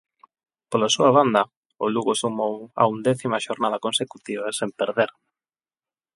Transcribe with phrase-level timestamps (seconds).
[0.69, 1.41] Pola súa banda,
[1.83, 5.11] o Lugo sumou a undécima xornada consecutiva sen perder.